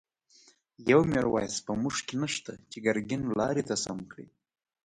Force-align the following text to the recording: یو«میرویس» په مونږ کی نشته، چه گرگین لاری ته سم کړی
یو«میرویس» 0.91 1.55
په 1.65 1.71
مونږ 1.81 1.97
کی 2.07 2.15
نشته، 2.23 2.51
چه 2.69 2.77
گرگین 2.85 3.21
لاری 3.37 3.63
ته 3.69 3.75
سم 3.83 3.97
کړی 4.11 4.27